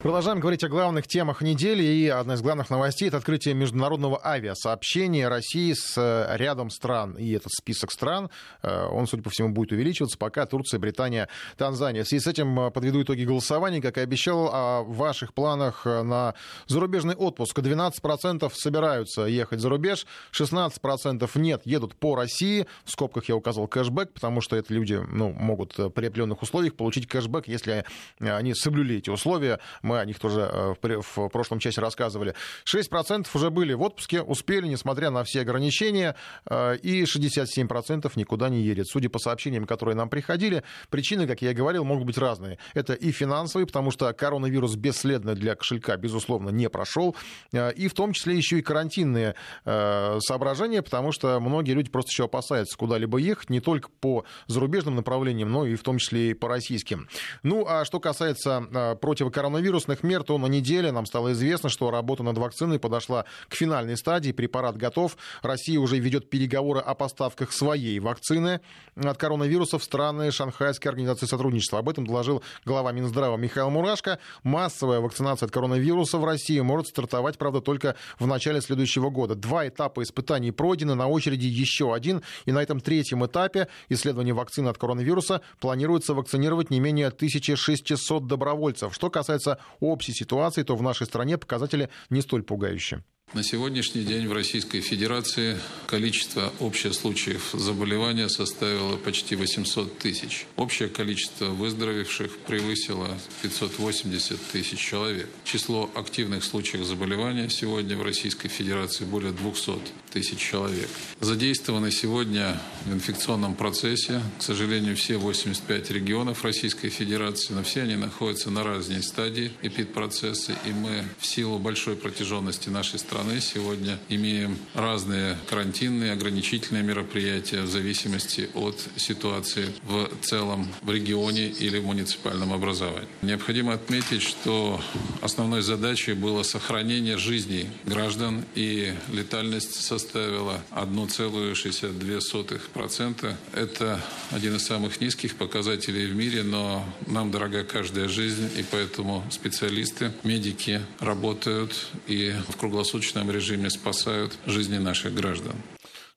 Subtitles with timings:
[0.00, 1.82] Продолжаем говорить о главных темах недели.
[1.82, 7.16] И одна из главных новостей— это открытие международного авиасообщения России с э, рядом стран.
[7.18, 8.30] И этот список стран,
[8.62, 12.04] э, он, судя по всему, будет увеличиваться, пока Турция, Британия, Танзания.
[12.04, 13.82] В связи с этим э, подведу итоги голосования.
[13.82, 16.34] Как и обещал, о ваших планах на
[16.68, 17.58] зарубежный отпуск.
[17.58, 22.68] 12% собираются ехать за рубеж, 16% нет, едут по России.
[22.84, 27.08] В скобках я указал кэшбэк, потому что это люди ну, могут при определенных условиях получить
[27.08, 27.84] кэшбэк, если
[28.20, 29.58] они соблюли эти условия
[29.88, 32.34] мы о них тоже э, в прошлом часе рассказывали.
[32.72, 36.14] 6% уже были в отпуске, успели, несмотря на все ограничения,
[36.48, 38.86] э, и 67% никуда не едет.
[38.86, 42.58] Судя по сообщениям, которые нам приходили, причины, как я и говорил, могут быть разные.
[42.74, 47.16] Это и финансовые, потому что коронавирус бесследно для кошелька, безусловно, не прошел,
[47.52, 49.34] э, и в том числе еще и карантинные
[49.64, 55.50] соображения, потому что многие люди просто еще опасаются куда-либо ехать, не только по зарубежным направлениям,
[55.50, 57.08] но и в том числе и по российским.
[57.42, 62.22] Ну, а что касается противокоронавируса, антивирусных мер, то на неделе нам стало известно, что работа
[62.22, 64.32] над вакциной подошла к финальной стадии.
[64.32, 65.16] Препарат готов.
[65.42, 68.60] Россия уже ведет переговоры о поставках своей вакцины
[68.96, 71.78] от коронавируса в страны Шанхайской организации сотрудничества.
[71.78, 74.18] Об этом доложил глава Минздрава Михаил Мурашко.
[74.42, 79.34] Массовая вакцинация от коронавируса в России может стартовать, правда, только в начале следующего года.
[79.34, 82.22] Два этапа испытаний пройдены, на очереди еще один.
[82.46, 88.94] И на этом третьем этапе исследования вакцины от коронавируса планируется вакцинировать не менее 1600 добровольцев.
[88.94, 93.02] Что касается общей ситуации, то в нашей стране показатели не столь пугающие.
[93.34, 100.46] На сегодняшний день в Российской Федерации количество общих случаев заболевания составило почти 800 тысяч.
[100.56, 105.28] Общее количество выздоровевших превысило 580 тысяч человек.
[105.44, 109.72] Число активных случаев заболевания сегодня в Российской Федерации более 200
[110.10, 110.88] тысяч человек.
[111.20, 117.96] Задействованы сегодня в инфекционном процессе, к сожалению, все 85 регионов Российской Федерации, но все они
[117.96, 123.98] находятся на разной стадии эпидпроцесса, и мы в силу большой протяженности нашей страны страны сегодня
[124.08, 131.86] имеем разные карантинные, ограничительные мероприятия в зависимости от ситуации в целом в регионе или в
[131.86, 133.08] муниципальном образовании.
[133.22, 134.80] Необходимо отметить, что
[135.20, 143.34] основной задачей было сохранение жизней граждан, и летальность составила 1,62%.
[143.52, 144.00] Это
[144.30, 150.12] один из самых низких показателей в мире, но нам дорога каждая жизнь, и поэтому специалисты,
[150.22, 155.54] медики работают и в круглосуточном суточном режиме спасают жизни наших граждан.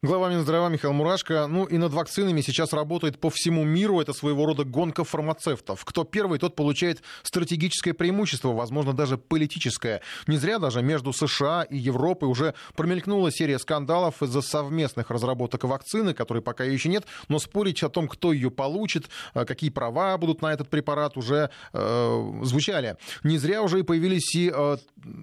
[0.04, 1.46] Глава Минздрава Михаил Мурашко.
[1.46, 4.02] Ну и над вакцинами сейчас работает по всему миру.
[4.02, 5.86] Это своего рода гонка фармацевтов.
[5.86, 10.02] Кто первый, тот получает стратегическое преимущество, возможно, даже политическое.
[10.26, 16.16] Не зря даже между США и Европой уже промелькнула серия скандалов из-за совместных разработок вакцины,
[16.16, 20.42] которой пока еще нет, но спорить о том, кто ее получит, э, какие права будут
[20.42, 22.98] на этот препарат, уже э, звучали.
[23.24, 24.78] Не зря уже и появились и, э,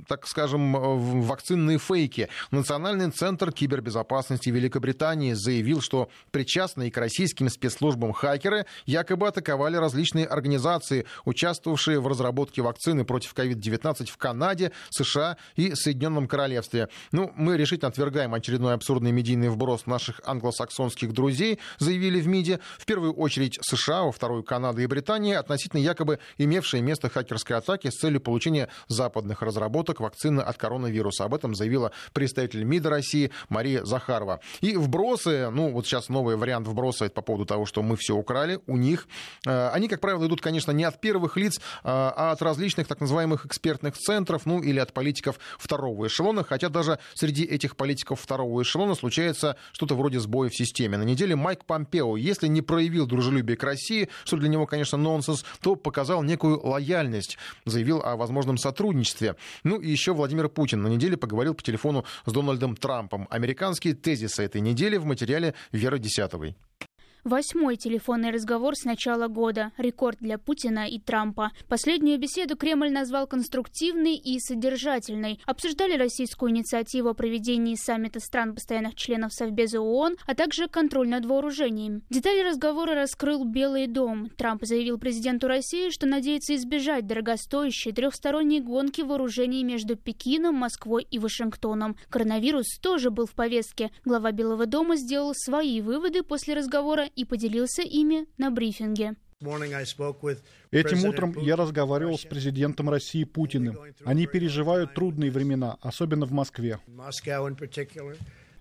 [0.06, 0.80] так скажем, э,
[1.24, 2.28] вакцинные фейки.
[2.52, 10.26] Национальный центр кибербезопасности Великобритании Великобритании заявил, что причастные к российским спецслужбам хакеры якобы атаковали различные
[10.26, 16.90] организации, участвовавшие в разработке вакцины против COVID-19 в Канаде, США и Соединенном Королевстве.
[17.12, 22.60] Ну, мы решительно отвергаем очередной абсурдный медийный вброс наших англосаксонских друзей, заявили в МИДе.
[22.78, 27.88] В первую очередь США, во вторую Канада и Британия, относительно якобы имевшие место хакерской атаки
[27.88, 31.24] с целью получения западных разработок вакцины от коронавируса.
[31.24, 34.40] Об этом заявила представитель МИДа России Мария Захарова.
[34.60, 38.14] И вбросы, ну вот сейчас новый вариант вброса это по поводу того, что мы все
[38.14, 39.06] украли у них.
[39.46, 43.00] Э, они, как правило, идут, конечно, не от первых лиц, а, а от различных так
[43.00, 48.62] называемых экспертных центров, ну или от политиков второго эшелона, хотя даже среди этих политиков второго
[48.62, 50.98] эшелона случается что-то вроде сбоя в системе.
[50.98, 55.44] На неделе Майк Помпео, если не проявил дружелюбие к России, что для него, конечно, нонсенс,
[55.60, 59.36] то показал некую лояльность, заявил о возможном сотрудничестве.
[59.64, 63.26] Ну и еще Владимир Путин на неделе поговорил по телефону с Дональдом Трампом.
[63.30, 66.56] Американские тезисы этой недели в материале Веры Десятовой.
[67.24, 69.72] Восьмой телефонный разговор с начала года.
[69.76, 71.50] Рекорд для Путина и Трампа.
[71.68, 75.40] Последнюю беседу Кремль назвал конструктивной и содержательной.
[75.44, 81.26] Обсуждали российскую инициативу о проведении саммита стран постоянных членов Совбеза ООН, а также контроль над
[81.26, 82.02] вооружением.
[82.08, 84.30] Детали разговора раскрыл Белый дом.
[84.36, 91.18] Трамп заявил президенту России, что надеется избежать дорогостоящей трехсторонней гонки вооружений между Пекином, Москвой и
[91.18, 91.96] Вашингтоном.
[92.10, 93.90] Коронавирус тоже был в повестке.
[94.04, 99.16] Глава Белого дома сделал свои выводы после разговора и поделился ими на брифинге.
[100.70, 103.78] Этим утром я разговаривал с президентом России Путиным.
[104.04, 106.80] Они переживают трудные времена, особенно в Москве.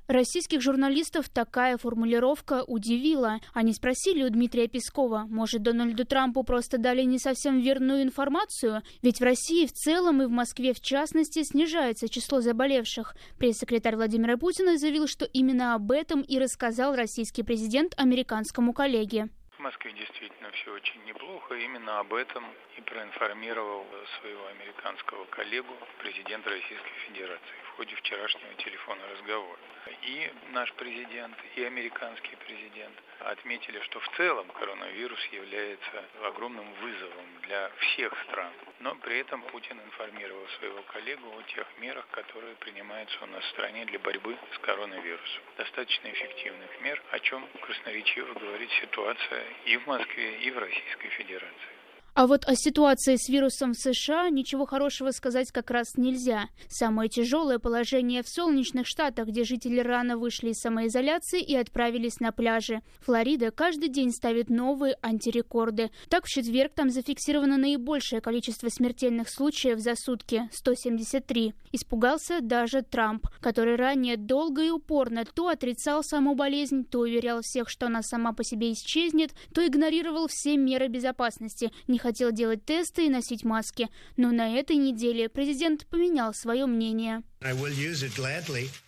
[0.07, 3.41] Российских журналистов такая формулировка удивила.
[3.53, 8.83] Они спросили у Дмитрия Пескова, может, Дональду Трампу просто дали не совсем верную информацию?
[9.01, 13.15] Ведь в России в целом и в Москве в частности снижается число заболевших.
[13.37, 19.27] Пресс-секретарь Владимира Путина заявил, что именно об этом и рассказал российский президент американскому коллеге.
[19.57, 21.55] В Москве действительно все очень неплохо.
[21.55, 22.45] Именно об этом
[22.77, 23.85] и проинформировал
[24.21, 29.59] своего американского коллегу президент Российской Федерации в ходе вчерашнего телефонного разговора.
[30.03, 37.69] И наш президент, и американский президент отметили, что в целом коронавирус является огромным вызовом для
[37.79, 38.51] всех стран.
[38.79, 43.49] Но при этом Путин информировал своего коллегу о тех мерах, которые принимаются у нас в
[43.49, 45.43] стране для борьбы с коронавирусом.
[45.57, 51.76] Достаточно эффективных мер, о чем красноречиво говорит ситуация и в Москве, и в Российской Федерации.
[52.17, 56.47] А вот о ситуации с вирусом в США ничего хорошего сказать как раз нельзя.
[56.67, 62.31] Самое тяжелое положение в солнечных штатах, где жители рано вышли из самоизоляции и отправились на
[62.31, 62.81] пляжи.
[63.01, 65.91] Флорида каждый день ставит новые антирекорды.
[66.09, 71.53] Так, в четверг там зафиксировано наибольшее количество смертельных случаев за сутки– 173.
[71.71, 77.69] Испугался даже Трамп, который ранее долго и упорно то отрицал саму болезнь, то уверял всех,
[77.69, 83.05] что она сама по себе исчезнет, то игнорировал все меры безопасности, не хотел делать тесты
[83.05, 83.89] и носить маски.
[84.15, 87.21] Но на этой неделе президент поменял свое мнение.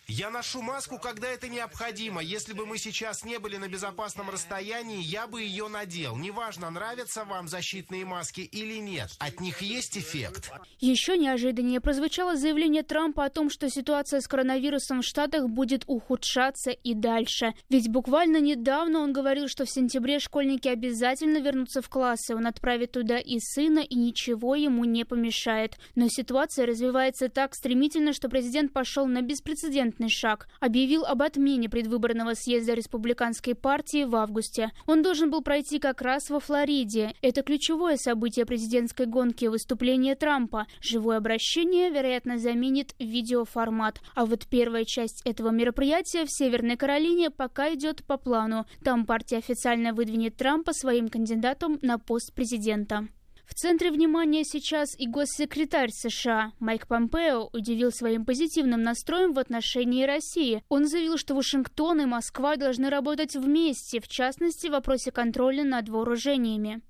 [0.08, 2.20] Я ношу маску, когда это необходимо.
[2.20, 6.16] Если бы мы сейчас не были на безопасном расстоянии, я бы ее надел.
[6.16, 9.10] Неважно, нравятся вам защитные маски или нет.
[9.20, 10.50] От них есть эффект.
[10.80, 16.72] Еще неожиданнее прозвучало заявление Трампа о том, что ситуация с коронавирусом в Штатах будет ухудшаться
[16.72, 17.54] и дальше.
[17.68, 22.34] Ведь буквально недавно он говорил, что в сентябре школьники обязательно вернутся в классы.
[22.34, 25.78] Он отправит туда и сына, и ничего ему не помешает.
[25.94, 30.48] Но ситуация развивается так стремительно, что президент пошел на беспрецедентный шаг.
[30.60, 34.70] Объявил об отмене предвыборного съезда республиканской партии в августе.
[34.86, 37.12] Он должен был пройти как раз во Флориде.
[37.20, 40.66] Это ключевое событие президентской гонки– выступление Трампа.
[40.80, 44.00] Живое обращение, вероятно, заменит видеоформат.
[44.14, 48.64] А вот первая часть этого мероприятия в Северной Каролине пока идет по плану.
[48.82, 53.06] Там партия официально выдвинет Трампа своим кандидатом на пост президента.
[53.50, 60.04] В центре внимания сейчас и госсекретарь США Майк Помпео удивил своим позитивным настроем в отношении
[60.04, 60.62] России.
[60.68, 65.88] Он заявил, что Вашингтон и Москва должны работать вместе, в частности, в вопросе контроля над
[65.88, 66.80] вооружениями.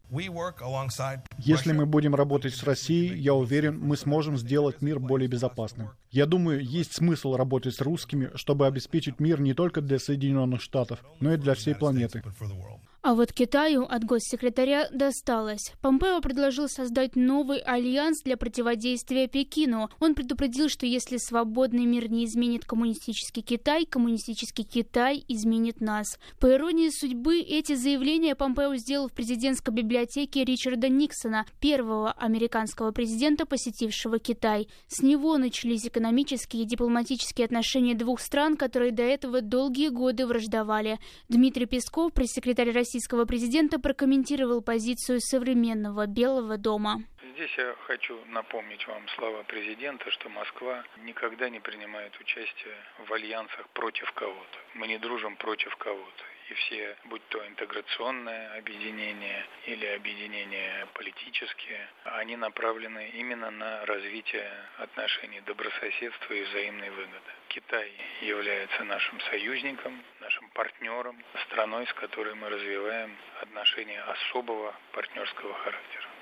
[1.38, 5.90] Если мы будем работать с Россией, я уверен, мы сможем сделать мир более безопасным.
[6.10, 11.04] Я думаю, есть смысл работать с русскими, чтобы обеспечить мир не только для Соединенных Штатов,
[11.20, 12.22] но и для всей планеты.
[13.02, 15.72] А вот Китаю от госсекретаря досталось.
[15.80, 19.88] Помпео предложил создать новый альянс для противодействия Пекину.
[20.00, 26.18] Он предупредил, что если свободный мир не изменит коммунистический Китай, коммунистический Китай изменит нас.
[26.38, 29.99] По иронии судьбы, эти заявления Помпео сделал в президентской библиотеке
[30.44, 34.68] Ричарда Никсона, первого американского президента, посетившего Китай.
[34.86, 40.98] С него начались экономические и дипломатические отношения двух стран, которые до этого долгие годы враждовали.
[41.28, 47.02] Дмитрий Песков, пресс-секретарь российского президента прокомментировал позицию современного Белого дома.
[47.34, 52.74] Здесь я хочу напомнить вам слова президента, что Москва никогда не принимает участие
[53.08, 54.58] в альянсах против кого-то.
[54.74, 56.24] Мы не дружим против кого-то.
[56.50, 65.40] И все, будь то интеграционное объединение или объединения политические, они направлены именно на развитие отношений
[65.42, 67.30] добрососедства и взаимной выгоды.
[67.48, 76.19] Китай является нашим союзником, нашим партнером, страной, с которой мы развиваем отношения особого партнерского характера.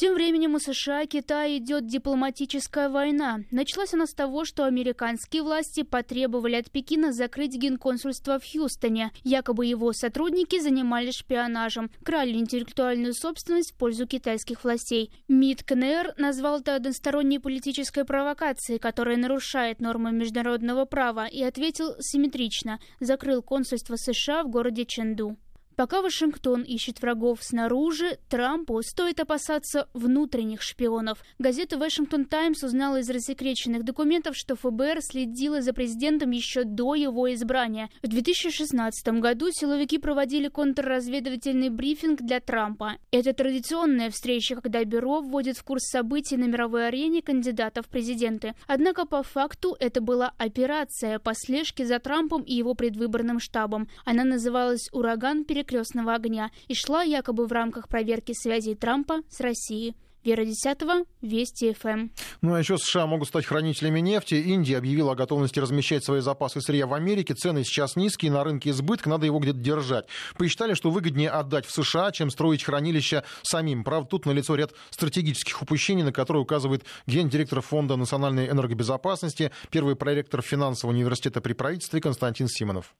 [0.00, 3.40] Тем временем у США и Китая идет дипломатическая война.
[3.50, 9.10] Началась она с того, что американские власти потребовали от Пекина закрыть генконсульство в Хьюстоне.
[9.24, 15.12] Якобы его сотрудники занимались шпионажем, крали интеллектуальную собственность в пользу китайских властей.
[15.28, 22.80] МИД КНР назвал это односторонней политической провокацией, которая нарушает нормы международного права, и ответил симметрично–
[23.00, 25.36] закрыл консульство США в городе Ченду.
[25.80, 31.24] Пока Вашингтон ищет врагов снаружи, Трампу стоит опасаться внутренних шпионов.
[31.38, 37.32] Газета «Вашингтон Таймс» узнала из рассекреченных документов, что ФБР следила за президентом еще до его
[37.32, 37.88] избрания.
[38.02, 42.96] В 2016 году силовики проводили контрразведывательный брифинг для Трампа.
[43.10, 48.54] Это традиционная встреча, когда бюро вводит в курс событий на мировой арене кандидатов в президенты.
[48.66, 53.88] Однако по факту это была операция по слежке за Трампом и его предвыборным штабом.
[54.04, 59.94] Она называлась «Ураган перекрестного огня» и шла якобы в рамках проверки связей Трампа с Россией.
[60.22, 62.08] Вера Десятого, Вести ФМ.
[62.42, 64.34] Ну а еще США могут стать хранителями нефти.
[64.34, 67.32] Индия объявила о готовности размещать свои запасы сырья в Америке.
[67.32, 70.08] Цены сейчас низкие, на рынке избыток, надо его где-то держать.
[70.36, 73.82] Посчитали, что выгоднее отдать в США, чем строить хранилища самим.
[73.82, 80.42] Правда, тут налицо ряд стратегических упущений, на которые указывает гендиректор Фонда национальной энергобезопасности, первый проректор
[80.42, 82.94] финансового университета при правительстве Константин Симонов.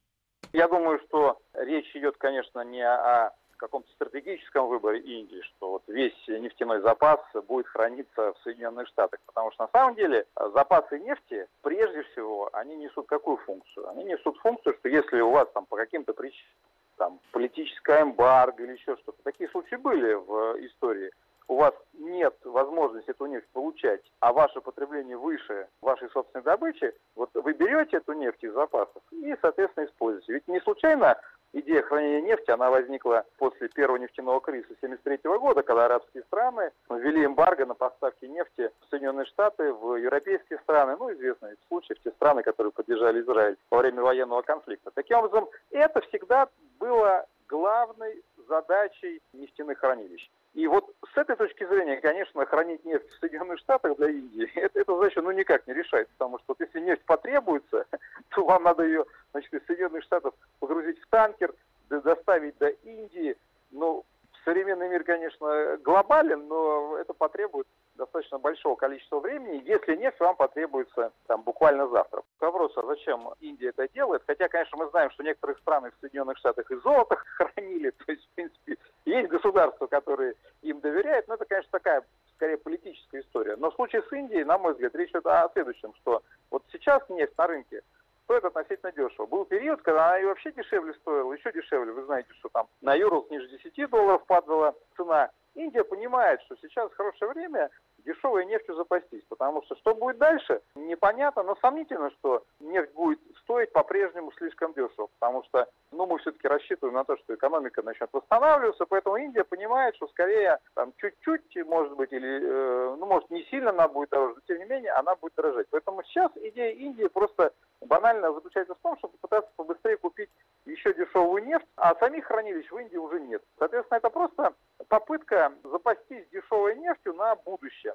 [0.53, 6.17] Я думаю, что речь идет, конечно, не о каком-то стратегическом выборе Индии, что вот весь
[6.29, 9.21] нефтяной запас будет храниться в Соединенных Штатах.
[9.27, 13.89] Потому что на самом деле запасы нефти, прежде всего, они несут какую функцию?
[13.91, 16.49] Они несут функцию, что если у вас там по каким-то причинам
[16.97, 21.11] там, политическая эмбарго или еще что-то, такие случаи были в истории,
[21.49, 27.31] у вас нет возможности эту нефть получать, а ваше потребление выше вашей собственной добычи, вот
[27.35, 30.35] вы берете эту нефть из запасов и, соответственно, используете.
[30.35, 31.19] Ведь не случайно
[31.53, 37.25] идея хранения нефти, она возникла после первого нефтяного кризиса 1973 года, когда арабские страны ввели
[37.25, 42.11] эмбарго на поставки нефти в Соединенные Штаты, в европейские страны, ну, известные случаи, в те
[42.13, 44.91] страны, которые поддержали Израиль во время военного конфликта.
[44.95, 50.31] Таким образом, это всегда было главной задачей нефтяных хранилищ.
[50.55, 54.81] И вот с этой точки зрения, конечно, хранить нефть в Соединенных Штатах для Индии, это,
[54.81, 57.87] эта задача ну, никак не решается, потому что вот если нефть потребуется,
[58.31, 61.55] то вам надо ее значит, из Соединенных Штатов погрузить в танкер,
[61.89, 63.37] доставить до Индии.
[63.71, 64.05] Ну,
[64.45, 67.67] современный мир, конечно, глобален, но это потребует
[68.01, 72.23] достаточно большого количества времени, если нефть вам потребуется там буквально завтра.
[72.41, 74.23] Вопрос, а зачем Индия это делает?
[74.27, 78.25] Хотя, конечно, мы знаем, что некоторые страны в Соединенных Штатах и золото хранили, то есть,
[78.25, 82.05] в принципе, есть государства, которые им доверяют, но это, конечно, такая
[82.37, 83.57] скорее политическая история.
[83.57, 87.07] Но в случае с Индией, на мой взгляд, речь идет о следующем, что вот сейчас
[87.11, 87.83] нефть на рынке
[88.25, 89.27] стоит относительно дешево.
[89.27, 91.93] Был период, когда она и вообще дешевле стоила, еще дешевле.
[91.93, 95.31] Вы знаете, что там на Юрл ниже 10 долларов падала цена.
[95.55, 97.71] Индия понимает, что сейчас хорошее время
[98.05, 103.73] дешевой нефтью запастись, потому что что будет дальше, непонятно, но сомнительно, что нефть будет стоить
[103.73, 108.87] по-прежнему слишком дешево, потому что ну, мы все-таки рассчитываем на то, что экономика начнет восстанавливаться,
[108.87, 113.71] поэтому Индия понимает, что скорее там чуть-чуть, может быть, или, э, ну, может, не сильно
[113.71, 115.67] она будет дороже, но тем не менее она будет дорожать.
[115.71, 120.31] Поэтому сейчас идея Индии просто банально заключается в том, чтобы пытаться побыстрее купить
[120.67, 123.43] еще дешевую нефть, а самих хранилищ в Индии уже нет.
[123.59, 124.55] Соответственно, это просто
[124.89, 127.95] попытка запастись дешевой нефтью на будущее.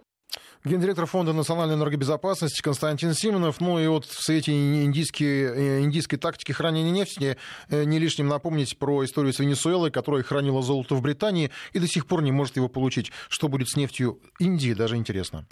[0.64, 3.62] Гендиректор Фонда национальной энергобезопасности Константин Симонов.
[3.62, 7.38] Ну и вот в свете индийские, э, индийской тактики хранения нефти
[7.70, 11.88] э, не лишним напомнить про историю с Венесуэлой, которая хранила золото в Британии и до
[11.88, 13.12] сих пор не может его получить.
[13.30, 15.46] Что будет с нефтью Индии, даже интересно.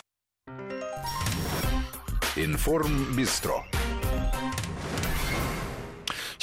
[2.35, 3.63] Информ Бистро.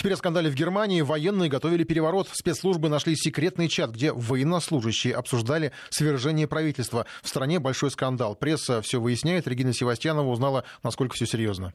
[0.01, 1.03] Теперь о скандале в Германии.
[1.03, 2.27] Военные готовили переворот.
[2.33, 7.05] Спецслужбы нашли секретный чат, где военнослужащие обсуждали свержение правительства.
[7.23, 8.35] В стране большой скандал.
[8.35, 9.47] Пресса все выясняет.
[9.47, 11.75] Регина Севастьянова узнала, насколько все серьезно.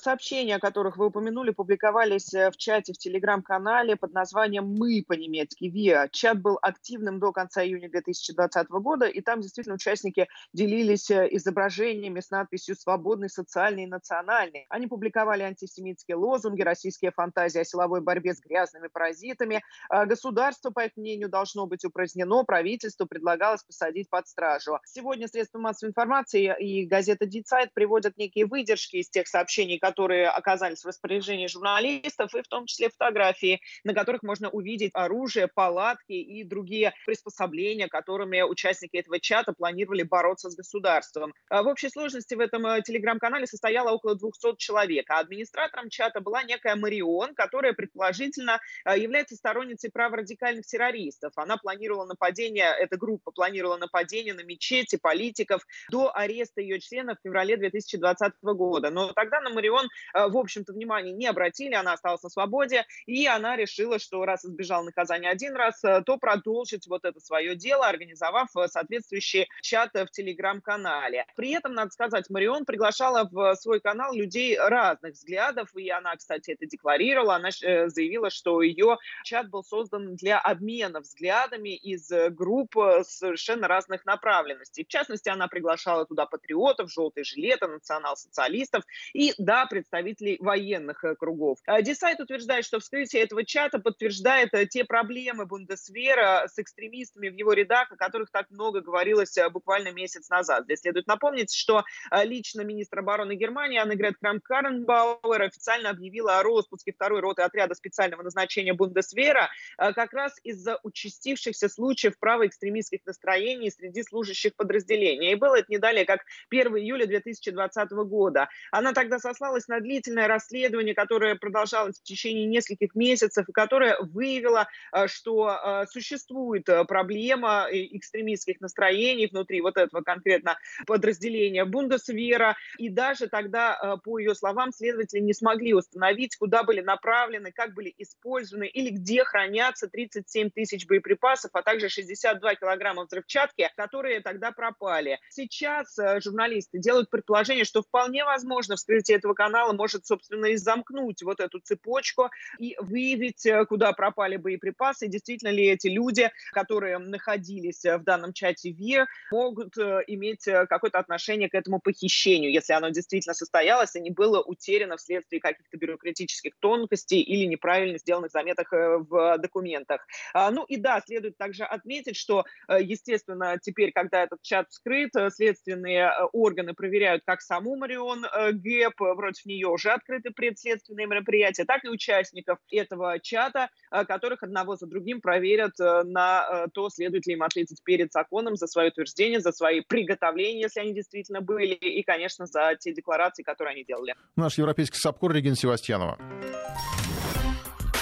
[0.00, 5.66] Сообщения, о которых вы упомянули, публиковались э, в чате в телеграм-канале под названием «Мы» по-немецки
[5.66, 6.08] «ВИА».
[6.10, 12.20] Чат был активным до конца июня 2020 года, и там действительно участники делились э, изображениями
[12.20, 14.64] с надписью «Свободный, социальный и национальный».
[14.70, 19.62] Они публиковали антисемитские лозунги, российские фантазии о силовой борьбе с грязными паразитами.
[19.90, 24.78] А государство, по их мнению, должно быть упразднено, правительству предлагалось посадить под стражу.
[24.86, 30.82] Сегодня средства массовой информации и газета «Дицайт» приводят некие выдержки из тех сообщений, которые оказались
[30.82, 36.44] в распоряжении журналистов, и в том числе фотографии, на которых можно увидеть оружие, палатки и
[36.44, 41.32] другие приспособления, которыми участники этого чата планировали бороться с государством.
[41.48, 46.20] А в общей сложности в этом э, телеграм-канале состояло около 200 человек, а администратором чата
[46.20, 51.32] была некая Марион, которая предположительно э, является сторонницей праворадикальных террористов.
[51.36, 57.22] Она планировала нападение, эта группа планировала нападение на мечети, политиков до ареста ее членов в
[57.22, 58.90] феврале 2020 года.
[58.90, 62.86] Но тогда на Марион он, э, в общем-то, внимания не обратили, она осталась на свободе,
[63.06, 67.56] и она решила, что раз избежал наказания один раз, э, то продолжить вот это свое
[67.56, 71.26] дело, организовав э, соответствующий чат в телеграм-канале.
[71.36, 76.52] При этом, надо сказать, Марион приглашала в свой канал людей разных взглядов, и она, кстати,
[76.52, 83.68] это декларировала, она заявила, что ее чат был создан для обмена взглядами из групп совершенно
[83.68, 84.84] разных направленностей.
[84.84, 91.58] В частности, она приглашала туда патриотов, желтые жилеты, национал-социалистов и, да, представителей военных кругов.
[91.80, 97.90] Десайт утверждает, что вскрытие этого чата подтверждает те проблемы Бундесвера с экстремистами в его рядах,
[97.90, 100.64] о которых так много говорилось буквально месяц назад.
[100.64, 101.84] Здесь следует напомнить, что
[102.24, 108.74] лично министр обороны Германии Аннегрет Крам-Каренбауэр официально объявила о распуске второй роты отряда специального назначения
[108.74, 109.48] Бундесвера
[109.78, 115.32] как раз из-за участившихся случаев правоэкстремистских настроений среди служащих подразделения.
[115.32, 118.48] И было это не далее, как 1 июля 2020 года.
[118.72, 124.68] Она тогда сослалась на длительное расследование, которое продолжалось в течение нескольких месяцев, и которое выявило,
[124.92, 132.56] э, что э, существует э, проблема экстремистских настроений внутри вот этого конкретно подразделения Бундесвера.
[132.78, 137.94] И даже тогда, по ее словам, следователи не смогли установить, куда были направлены, как были
[137.98, 145.18] использованы или где хранятся 37 тысяч боеприпасов, а также 62 килограмма взрывчатки, которые тогда пропали.
[145.30, 151.40] Сейчас журналисты делают предположение, что вполне возможно вскрытие этого канала может, собственно, и замкнуть вот
[151.40, 157.98] эту цепочку и выявить, э, куда пропали боеприпасы, действительно ли эти люди, которые находились э,
[157.98, 163.34] в данном чате ВИР, могут э, иметь какое-то отношение к этому похищению, если оно действительно
[163.34, 170.06] состоялось и не было утеряно вследствие каких-то бюрократических тонкостей или неправильно сделанных заметок в документах.
[170.32, 176.12] А, ну и да, следует также отметить, что, естественно, теперь, когда этот чат вскрыт, следственные
[176.32, 179.00] органы проверяют как саму Марион Гэп,
[179.40, 184.86] против нее уже открыты предследственные мероприятия, так и участников этого чата, э, которых одного за
[184.86, 189.40] другим проверят э, на э, то, следует ли им ответить перед законом за свое утверждение,
[189.40, 194.14] за свои приготовления, если они действительно были, и, конечно, за те декларации, которые они делали.
[194.36, 196.18] Наш европейский САПКОР Регина Севастьянова.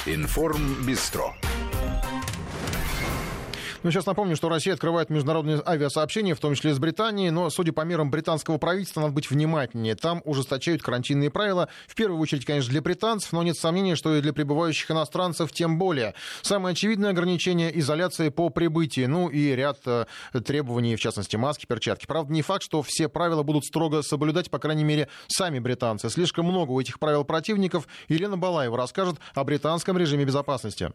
[0.07, 1.35] Информ Бистро.
[3.85, 7.73] Ну, сейчас напомню, что Россия открывает международные авиасообщения, в том числе с Британией, но, судя
[7.73, 9.94] по мерам британского правительства, надо быть внимательнее.
[9.94, 14.20] Там ужесточают карантинные правила, в первую очередь, конечно, для британцев, но нет сомнения, что и
[14.20, 16.14] для прибывающих иностранцев тем более.
[16.42, 20.06] Самое очевидное ограничение– изоляции по прибытии, ну и ряд э,
[20.44, 22.06] требований, в частности, маски, перчатки.
[22.06, 26.11] Правда, не факт, что все правила будут строго соблюдать, по крайней мере, сами британцы.
[26.11, 27.87] Слишком много у этих правил противников.
[28.08, 30.90] Елена Балаева расскажет о британском режиме безопасности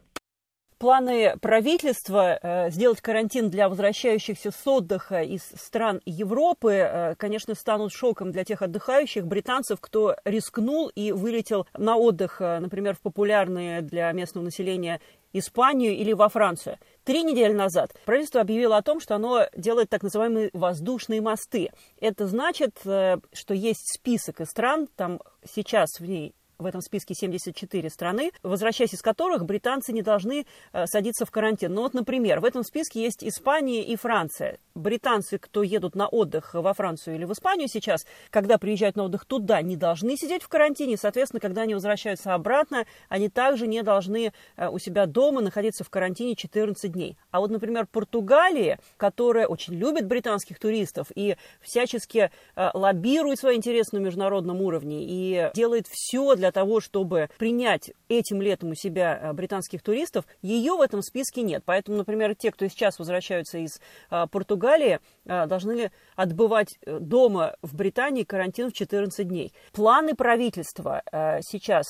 [0.83, 7.93] планы правительства э, сделать карантин для возвращающихся с отдыха из стран Европы, э, конечно, станут
[7.93, 13.81] шоком для тех отдыхающих британцев, кто рискнул и вылетел на отдых, э, например, в популярные
[13.81, 14.99] для местного населения
[15.31, 16.77] Испанию или во Францию.
[17.05, 21.69] Три недели назад правительство объявило о том, что оно делает так называемые воздушные мосты.
[22.01, 27.89] Это значит, что есть список из стран, там сейчас в ней в этом списке 74
[27.89, 31.73] страны, возвращаясь из которых британцы не должны э, садиться в карантин.
[31.73, 34.59] Ну вот, например, в этом списке есть Испания и Франция.
[34.75, 39.25] Британцы, кто едут на отдых во Францию или в Испанию сейчас, когда приезжают на отдых
[39.25, 40.97] туда, не должны сидеть в карантине.
[40.97, 45.89] Соответственно, когда они возвращаются обратно, они также не должны э, у себя дома находиться в
[45.89, 47.17] карантине 14 дней.
[47.31, 53.95] А вот, например, Португалия, которая очень любит британских туристов и всячески э, лоббирует свои интересы
[53.97, 59.33] на международном уровне и делает все для того, чтобы принять этим летом у себя э,
[59.33, 61.63] британских туристов, ее в этом списке нет.
[61.65, 68.23] Поэтому, например, те, кто сейчас возвращаются из э, Португалии, э, должны отбывать дома в Британии
[68.23, 69.53] карантин в 14 дней.
[69.71, 71.01] Планы правительства
[71.41, 71.85] сейчас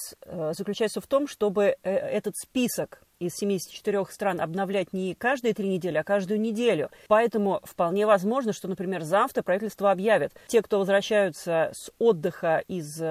[0.52, 6.04] заключаются в том, чтобы этот список из 74 стран обновлять не каждые три недели, а
[6.04, 6.90] каждую неделю.
[7.08, 13.02] Поэтому вполне возможно, что, например, завтра правительство объявит, те, кто возвращаются с отдыха из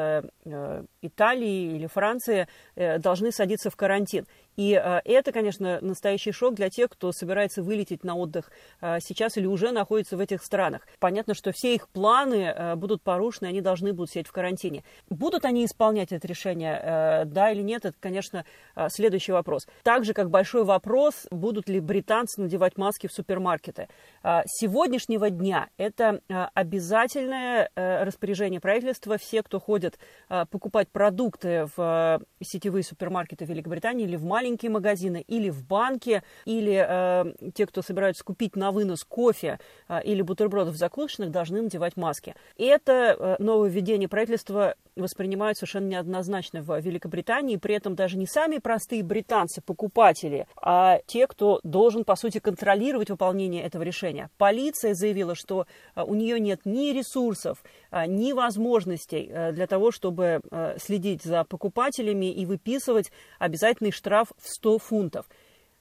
[1.03, 4.27] Италии или Франции, э, должны садиться в карантин.
[4.57, 9.37] И э, это, конечно, настоящий шок для тех, кто собирается вылететь на отдых э, сейчас
[9.37, 10.87] или уже находится в этих странах.
[10.99, 14.85] Понятно, что все их планы будут порушены, они должны будут сидеть в карантине.
[15.11, 18.45] Будут они исполнять это решение, да или нет, это, конечно,
[18.89, 19.67] следующий вопрос.
[19.83, 23.89] Так же, как большой вопрос, будут ли британцы надевать маски в супермаркеты.
[24.23, 26.21] С сегодняшнего дня это
[26.55, 29.19] обязательное распоряжение правительства.
[29.19, 35.65] Все, кто ходит покупать продукты в сетевые супермаркеты Великобритании или в маленькие магазины, или в
[35.67, 41.63] банке, или э, те, кто собираются купить на вынос кофе э, или бутербродов закусочных, должны
[41.63, 42.35] надевать маски.
[42.57, 48.59] И это э, нововведение правительства воспринимают совершенно неоднозначно в Великобритании, при этом даже не сами
[48.59, 54.31] простые британцы, покупатели, а те, кто должен, по сути, контролировать выполнение этого решения.
[54.39, 59.91] Полиция заявила, что э, у нее нет ни ресурсов, э, ни возможностей э, для того,
[59.91, 60.41] чтобы
[60.83, 65.27] следить за покупателями и выписывать обязательный штраф в 100 фунтов.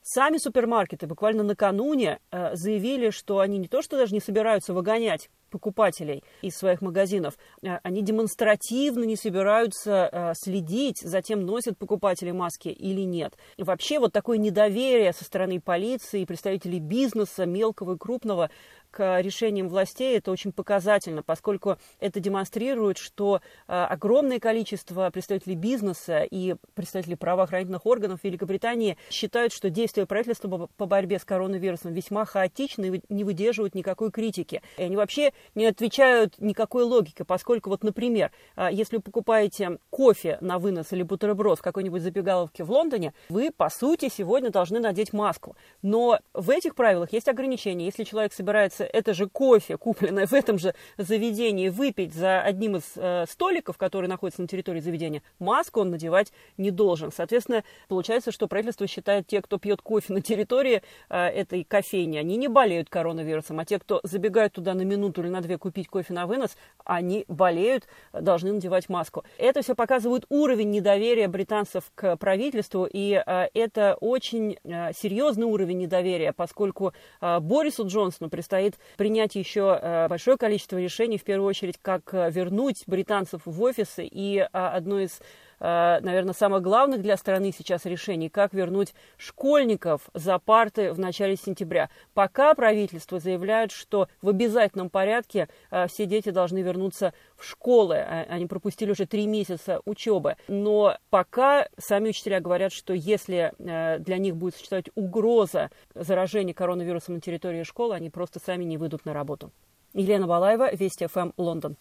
[0.04, 5.30] Сами супермаркеты буквально накануне э, заявили, что они не то что даже не собираются выгонять
[5.52, 7.38] покупателей из своих магазинов.
[7.62, 13.36] Э, они демонстративно не собираются э, следить за тем, носят покупатели маски или нет.
[13.58, 18.50] И вообще вот такое недоверие со стороны полиции, представителей бизнеса, мелкого и крупного,
[18.92, 26.24] к решениям властей, это очень показательно, поскольку это демонстрирует, что а, огромное количество представителей бизнеса
[26.24, 33.02] и представителей правоохранительных органов Великобритании считают, что действия правительства по борьбе с коронавирусом весьма хаотичны
[33.08, 34.62] и не выдерживают никакой критики.
[34.78, 40.38] И они вообще не отвечают никакой логике, поскольку, вот, например, а, если вы покупаете кофе
[40.42, 45.14] на вынос или бутерброд в какой-нибудь забегаловке в Лондоне, вы, по сути, сегодня должны надеть
[45.14, 45.56] маску.
[45.82, 47.86] Но в этих правилах есть ограничения.
[47.86, 52.84] Если человек собирается это же кофе, купленное в этом же заведении, выпить за одним из
[52.96, 57.12] э, столиков, который находится на территории заведения, маску он надевать не должен.
[57.12, 62.38] Соответственно, получается, что правительство считает, те, кто пьет кофе на территории э, этой кофейни, они
[62.38, 66.14] не болеют коронавирусом, а те, кто забегают туда на минуту или на две купить кофе
[66.14, 69.24] на вынос, они болеют, должны надевать маску.
[69.38, 75.80] Это все показывает уровень недоверия британцев к правительству, и э, это очень э, серьезный уровень
[75.80, 82.14] недоверия, поскольку э, Борису Джонсону предстоит принять еще большое количество решений, в первую очередь, как
[82.14, 84.06] вернуть британцев в офисы.
[84.06, 85.20] И одно из
[85.62, 91.90] наверное, самых главных для страны сейчас решений, как вернуть школьников за парты в начале сентября.
[92.14, 95.48] Пока правительство заявляет, что в обязательном порядке
[95.88, 97.98] все дети должны вернуться в школы.
[97.98, 100.36] Они пропустили уже три месяца учебы.
[100.48, 107.22] Но пока сами учителя говорят, что если для них будет существовать угроза заражения коронавирусом на
[107.22, 109.52] территории школы, они просто сами не выйдут на работу.
[109.94, 111.76] Елена Балаева, Вести ФМ, Лондон.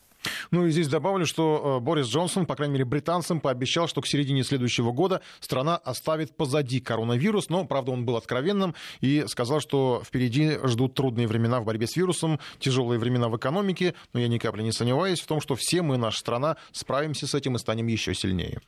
[0.51, 4.07] Ну и здесь добавлю, что э, Борис Джонсон, по крайней мере, британцам пообещал, что к
[4.07, 10.03] середине следующего года страна оставит позади коронавирус, но, правда, он был откровенным и сказал, что
[10.05, 14.39] впереди ждут трудные времена в борьбе с вирусом, тяжелые времена в экономике, но я ни
[14.39, 17.87] капли не сомневаюсь в том, что все мы, наша страна, справимся с этим и станем
[17.87, 18.61] еще сильнее.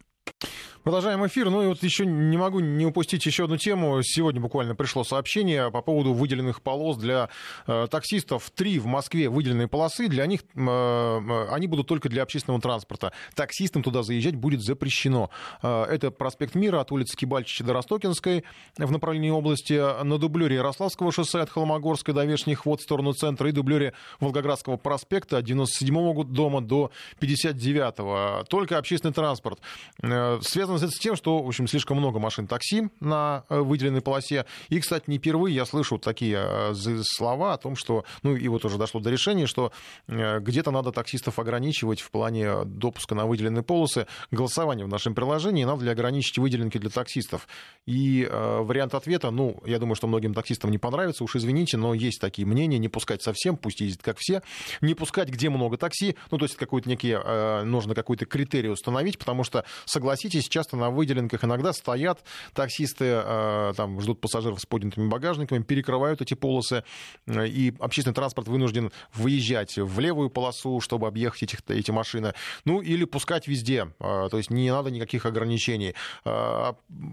[0.82, 1.48] Продолжаем эфир.
[1.48, 4.00] Ну и вот еще не могу не упустить еще одну тему.
[4.02, 7.28] Сегодня буквально пришло сообщение по поводу выделенных полос для
[7.66, 8.50] э, таксистов.
[8.50, 10.08] Три в Москве выделенные полосы.
[10.08, 13.12] Для них э, они будут только для общественного транспорта.
[13.34, 15.30] Таксистам туда заезжать будет запрещено.
[15.62, 18.44] Э, это проспект Мира от улицы Кибальчича до Ростокинской
[18.76, 20.02] в направлении области.
[20.02, 24.76] На дублере Ярославского шоссе от Холмогорской до Вешних вод в сторону центра и дублере Волгоградского
[24.76, 28.44] проспекта от 97-го дома до 59-го.
[28.48, 29.60] Только общественный транспорт.
[30.02, 34.00] Э, связано это с тем, что, в общем, слишком много машин такси на э, выделенной
[34.00, 34.46] полосе.
[34.68, 38.64] И, кстати, не впервые я слышу такие э, слова о том, что, ну и вот
[38.64, 39.72] уже дошло до решения, что
[40.08, 44.06] э, где-то надо таксистов ограничивать в плане допуска на выделенные полосы.
[44.30, 47.48] Голосование в нашем приложении надо ли ограничить выделенки для таксистов.
[47.86, 51.94] И э, вариант ответа, ну, я думаю, что многим таксистам не понравится, уж извините, но
[51.94, 54.42] есть такие мнения, не пускать совсем, пусть ездит как все,
[54.80, 59.18] не пускать, где много такси, ну, то есть какой-то некий, э, нужно какой-то критерий установить,
[59.18, 62.24] потому что, согласитесь, часто часто на выделенках иногда стоят
[62.54, 66.84] таксисты, э, там ждут пассажиров с поднятыми багажниками, перекрывают эти полосы,
[67.26, 72.32] э, и общественный транспорт вынужден выезжать в левую полосу, чтобы объехать этих, эти машины.
[72.64, 75.94] Ну, или пускать везде, э, то есть не надо никаких ограничений.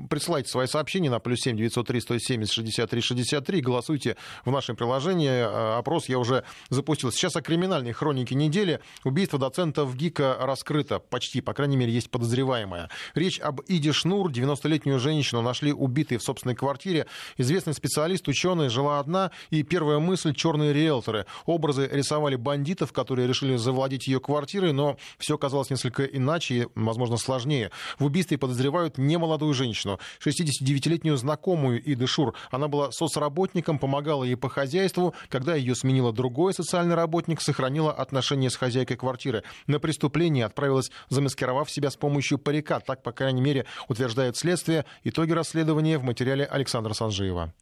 [0.09, 4.15] Присылайте свои сообщения на плюс 7 903 170 63 63, голосуйте
[4.45, 5.77] в нашем приложении.
[5.77, 7.11] Опрос я уже запустил.
[7.11, 8.79] Сейчас о криминальной хронике недели.
[9.03, 12.89] Убийство доцента в ГИКа раскрыто почти, по крайней мере, есть подозреваемая.
[13.19, 17.05] Речь об Иде Шнур, 90-летнюю женщину, нашли убитой в собственной квартире.
[17.36, 21.25] Известный специалист, ученый, жила одна, и первая мысль— черные риэлторы.
[21.45, 27.17] Образы рисовали бандитов, которые решили завладеть ее квартирой, но все оказалось несколько иначе и, возможно,
[27.17, 27.71] сложнее.
[27.97, 32.36] В убийстве подозревают немолодую женщину, 69-летнюю знакомую Иды Шур.
[32.51, 35.13] Она была соцработником, помогала ей по хозяйству.
[35.27, 39.43] Когда ее сменила другой социальный работник, сохранила отношения с хозяйкой квартиры.
[39.67, 42.79] На преступление отправилась, замаскировав себя с помощью парика.
[42.79, 44.85] Так пока крайней мере, утверждает следствие.
[45.03, 47.53] Итоги расследования в материале Александра Санжиева.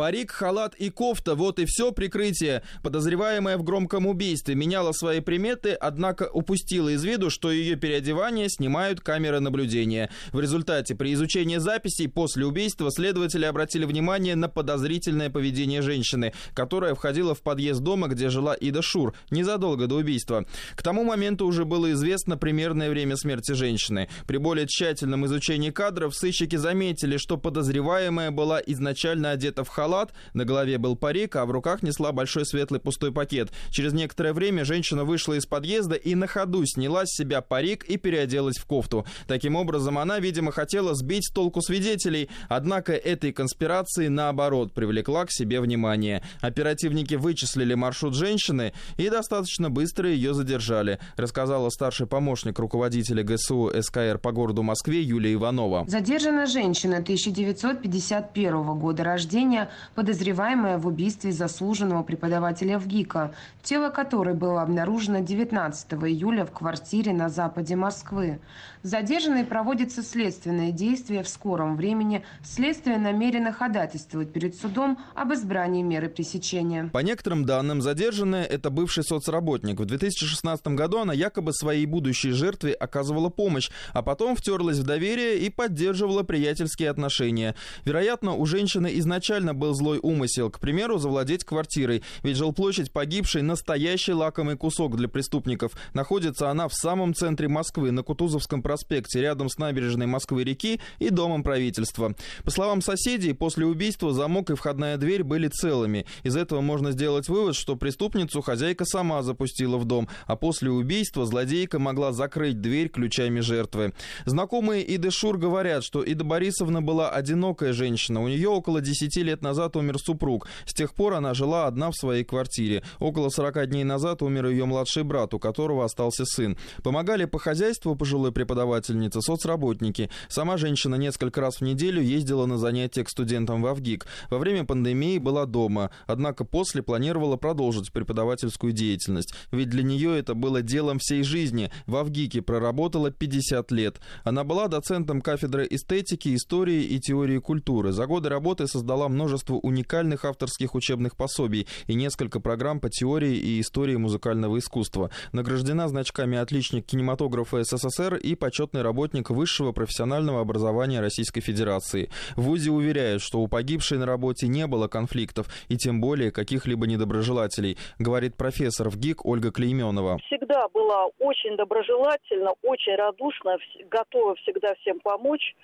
[0.00, 2.62] Парик, халат и кофта– вот и все прикрытие.
[2.82, 9.02] Подозреваемая в громком убийстве меняла свои приметы, однако упустила из виду, что ее переодевание снимают
[9.02, 10.08] камеры наблюдения.
[10.32, 16.94] В результате при изучении записей после убийства следователи обратили внимание на подозрительное поведение женщины, которая
[16.94, 20.46] входила в подъезд дома, где жила Ида Шур, незадолго до убийства.
[20.76, 24.08] К тому моменту уже было известно примерное время смерти женщины.
[24.26, 30.12] При более тщательном изучении кадров сыщики заметили, что подозреваемая была изначально одета в халат, халат,
[30.34, 33.50] на голове был парик, а в руках несла большой светлый пустой пакет.
[33.70, 37.96] Через некоторое время женщина вышла из подъезда и на ходу сняла с себя парик и
[37.96, 39.04] переоделась в кофту.
[39.26, 45.32] Таким образом, она, видимо, хотела сбить с толку свидетелей, однако этой конспирации, наоборот, привлекла к
[45.32, 46.22] себе внимание.
[46.40, 54.18] Оперативники вычислили маршрут женщины и достаточно быстро ее задержали, рассказала старший помощник руководителя ГСУ СКР
[54.22, 55.84] по городу Москве Юлия Иванова.
[55.88, 65.20] Задержана женщина 1951 года рождения, подозреваемая в убийстве заслуженного преподавателя ВГИКа, тело которой было обнаружено
[65.20, 68.40] 19 июля в квартире на западе Москвы.
[68.82, 72.24] Задержанной проводится следственное действие в скором времени.
[72.42, 76.88] Следствие намерено ходатайствовать перед судом об избрании меры пресечения.
[76.92, 79.78] По некоторым данным, задержанная– это бывший соцработник.
[79.80, 85.38] В 2016 году она якобы своей будущей жертве оказывала помощь, а потом втерлась в доверие
[85.38, 87.54] и поддерживала приятельские отношения.
[87.84, 92.02] Вероятно, у женщины изначально был злой умысел, к примеру, завладеть квартирой.
[92.22, 95.72] Ведь жилплощадь погибшей– настоящий лакомый кусок для преступников.
[95.94, 101.42] Находится она в самом центре Москвы, на Кутузовском проспекте, рядом с набережной Москвы-реки и Домом
[101.42, 102.14] правительства.
[102.44, 106.06] По словам соседей, после убийства замок и входная дверь были целыми.
[106.22, 111.26] Из этого можно сделать вывод, что преступницу хозяйка сама запустила в дом, а после убийства
[111.26, 113.92] злодейка могла закрыть дверь ключами жертвы.
[114.24, 118.22] Знакомые Иды Шур говорят, что Ида Борисовна была одинокая женщина.
[118.22, 120.46] У нее около 10 лет назад умер супруг.
[120.66, 122.82] С тех пор она жила одна в своей квартире.
[122.98, 126.56] Около 40 дней назад умер ее младший брат, у которого остался сын.
[126.82, 130.10] Помогали по хозяйству пожилой преподаватель преподавательница, соцработники.
[130.28, 134.06] Сама женщина несколько раз в неделю ездила на занятия к студентам в Авгик.
[134.30, 139.34] Во время пандемии была дома, однако после планировала продолжить преподавательскую деятельность.
[139.50, 141.70] Ведь для нее это было делом всей жизни.
[141.86, 144.00] В Авгике проработала 50 лет.
[144.24, 147.92] Она была доцентом кафедры эстетики, истории и теории культуры.
[147.92, 153.60] За годы работы создала множество уникальных авторских учебных пособий и несколько программ по теории и
[153.62, 155.10] истории музыкального искусства.
[155.32, 162.10] Награждена значками «Отличник кинематографа СССР» и по почетный работник высшего профессионального образования Российской Федерации.
[162.34, 166.88] В ВУЗе уверяют, что у погибшей на работе не было конфликтов и тем более каких-либо
[166.88, 170.18] недоброжелателей, говорит профессор в ГИК Ольга Клейменова.
[170.26, 173.56] Всегда была очень доброжелательна, очень радушна,
[173.88, 175.54] готова всегда всем помочь.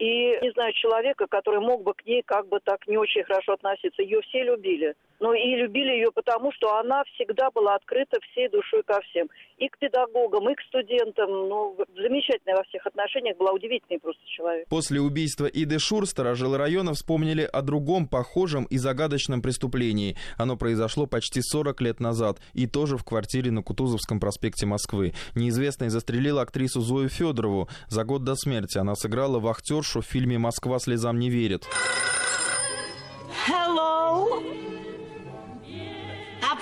[0.00, 3.52] И не знаю человека, который мог бы к ней как бы так не очень хорошо
[3.52, 4.00] относиться.
[4.00, 4.94] Ее все любили.
[5.20, 9.28] Ну и любили ее потому, что она всегда была открыта всей душой ко всем.
[9.58, 11.30] И к педагогам, и к студентам.
[11.30, 14.66] Ну, замечательная во всех отношениях, была удивительный просто человек.
[14.68, 20.16] После убийства Иды Шур сторожилы района вспомнили о другом похожем и загадочном преступлении.
[20.38, 25.12] Оно произошло почти 40 лет назад и тоже в квартире на Кутузовском проспекте Москвы.
[25.34, 27.68] Неизвестный застрелил актрису Зою Федорову.
[27.88, 31.64] За год до смерти она сыграла вахтершу в фильме «Москва слезам не верит».
[33.46, 34.49] Hello.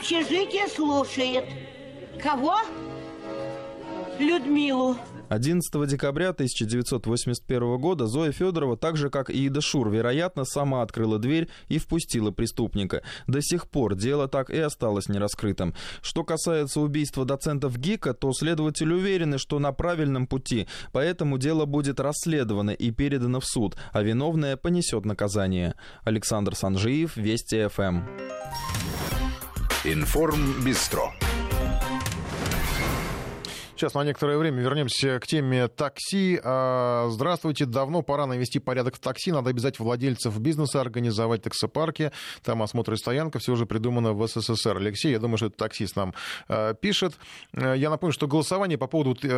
[0.09, 1.45] Общежитие слушает.
[2.23, 2.57] Кого?
[4.19, 4.97] Людмилу.
[5.29, 11.19] 11 декабря 1981 года Зоя Федорова, так же как и Ида Шур, вероятно, сама открыла
[11.19, 13.03] дверь и впустила преступника.
[13.27, 15.75] До сих пор дело так и осталось нераскрытым.
[16.01, 22.01] Что касается убийства доцентов ГИКа, то следователи уверены, что на правильном пути, поэтому дело будет
[22.01, 25.75] расследовано и передано в суд, а виновная понесет наказание.
[26.03, 28.05] Александр Санжиев, Вести ФМ.
[29.85, 31.13] Информ Бистро.
[33.79, 36.41] Сейчас на некоторое время вернемся к теме такси.
[36.43, 37.65] А, здравствуйте.
[37.65, 39.31] Давно пора навести порядок в такси.
[39.31, 42.11] Надо обязать владельцев бизнеса организовать таксопарки.
[42.43, 43.39] Там осмотр и стоянка.
[43.39, 44.79] Все уже придумано в СССР.
[44.79, 46.13] Алексей, я думаю, что это таксист нам
[46.49, 47.15] а, пишет.
[47.53, 49.29] Э, я напомню, что голосование по поводу э,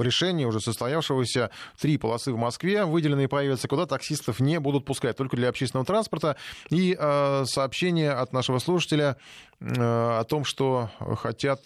[0.00, 5.36] решения уже состоявшегося три полосы в Москве выделенные появятся, куда таксистов не будут пускать, только
[5.36, 6.38] для общественного транспорта.
[6.70, 9.18] И а, сообщение от нашего слушателя
[9.60, 11.62] о том, что хотят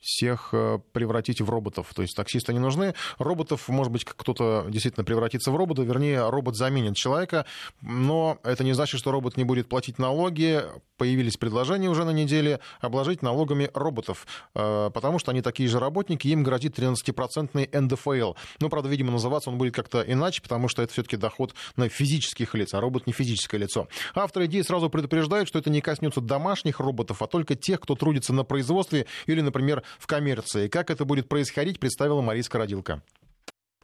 [0.00, 0.50] всех
[0.92, 1.90] превратить в роботов.
[1.94, 2.94] То есть таксисты не нужны.
[3.18, 7.46] Роботов, может быть, кто-то действительно превратится в робота, вернее, робот заменит человека,
[7.80, 10.62] но это не значит, что робот не будет платить налоги.
[10.98, 16.42] Появились предложения уже на неделе обложить налогами роботов, потому что они такие же работники, им
[16.42, 18.34] грозит 13-процентный НДФЛ.
[18.60, 22.54] Ну, правда, видимо, называться он будет как-то иначе, потому что это все-таки доход на физических
[22.54, 23.88] лиц, а робот не физическое лицо.
[24.14, 28.32] Авторы идеи сразу предупреждают, что это не коснется домашних роботов, а только тех, кто трудится
[28.32, 30.68] на производстве или, например, в коммерции.
[30.68, 33.02] Как это будет происходить, представила Мариска Родилка.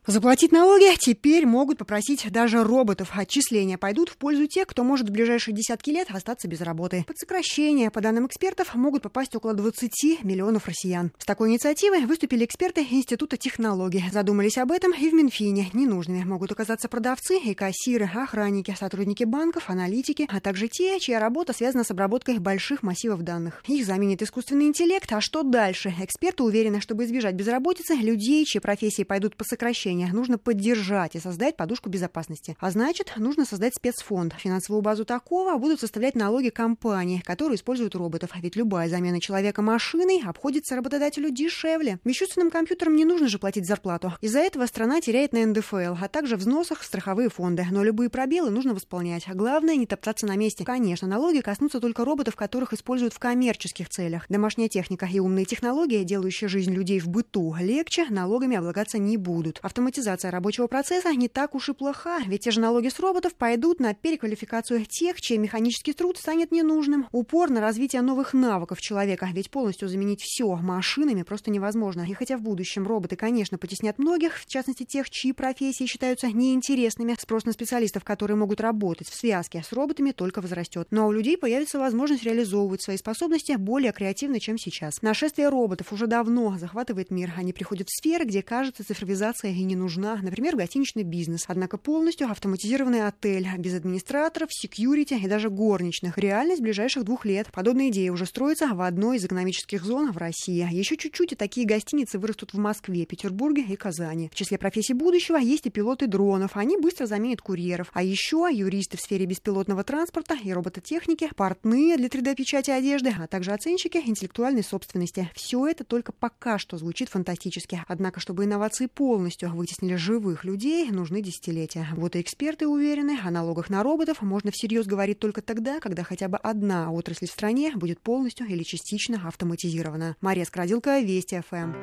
[0.06, 3.10] Заплатить налоги теперь могут попросить даже роботов.
[3.14, 7.04] Отчисления пойдут в пользу тех, кто может в ближайшие десятки лет остаться без работы.
[7.06, 11.12] Под сокращение, по данным экспертов, могут попасть около 20 миллионов россиян.
[11.18, 14.02] С такой инициативой выступили эксперты Института технологий.
[14.10, 15.68] Задумались об этом и в Минфине.
[15.74, 21.52] Ненужными могут оказаться продавцы и кассиры, охранники, сотрудники банков, аналитики, а также те, чья работа
[21.52, 23.62] связана с обработкой больших массивов данных.
[23.66, 25.12] Их заменит искусственный интеллект.
[25.12, 25.94] А что дальше?
[26.00, 31.20] Эксперты уверены, чтобы избежать безработицы, людей, чьи профессии пойдут по сокращению, решения нужно поддержать и
[31.20, 32.56] создать подушку безопасности.
[32.60, 34.34] А значит, нужно создать спецфонд.
[34.38, 38.30] Финансовую базу такого будут составлять налоги компании, которые используют роботов.
[38.36, 41.98] Ведь любая замена человека машиной обходится работодателю дешевле.
[42.04, 44.12] Бесчувственным компьютерам не нужно же платить зарплату.
[44.20, 47.66] Из-за этого страна теряет на НДФЛ, а также взносах в страховые фонды.
[47.70, 49.24] Но любые пробелы нужно восполнять.
[49.26, 50.64] А главное, не топтаться на месте.
[50.64, 54.26] Конечно, налоги коснутся только роботов, которых используют в коммерческих целях.
[54.28, 59.58] Домашняя техника и умные технологии, делающие жизнь людей в быту легче, налогами облагаться не будут.
[59.80, 63.80] Автоматизация рабочего процесса не так уж и плоха, ведь те же налоги с роботов пойдут
[63.80, 67.08] на переквалификацию тех, чей механический труд станет ненужным.
[67.12, 72.02] Упор на развитие новых навыков человека, ведь полностью заменить все машинами просто невозможно.
[72.06, 77.16] И хотя в будущем роботы, конечно, потеснят многих, в частности тех, чьи профессии считаются неинтересными,
[77.18, 80.88] спрос на специалистов, которые могут работать в связке с роботами, только возрастет.
[80.90, 85.00] Но у людей появится возможность реализовывать свои способности более креативно, чем сейчас.
[85.00, 87.32] Нашествие роботов уже давно захватывает мир.
[87.38, 91.44] Они приходят в сферы, где, кажется, цифровизация и не нужна, например, гостиничный бизнес.
[91.46, 96.18] Однако полностью автоматизированный отель, без администраторов, секьюрити и даже горничных.
[96.18, 97.48] Реальность ближайших двух лет.
[97.52, 100.66] Подобные идеи уже строятся в одной из экономических зон в России.
[100.70, 104.28] Еще чуть-чуть и такие гостиницы вырастут в Москве, Петербурге и Казани.
[104.32, 106.56] В числе профессий будущего есть и пилоты дронов.
[106.56, 107.90] Они быстро заменят курьеров.
[107.92, 113.52] А еще юристы в сфере беспилотного транспорта и робототехники, портные для 3D-печати одежды, а также
[113.52, 115.30] оценщики интеллектуальной собственности.
[115.34, 117.84] Все это только пока что звучит фантастически.
[117.86, 121.86] Однако, чтобы инновации полностью вытеснили живых людей, нужны десятилетия.
[121.94, 126.28] Вот и эксперты уверены, о налогах на роботов можно всерьез говорить только тогда, когда хотя
[126.28, 130.16] бы одна отрасль в стране будет полностью или частично автоматизирована.
[130.22, 131.74] Мария Скрадилка, Вести ФМ.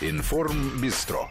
[0.00, 1.30] Информ Бистро.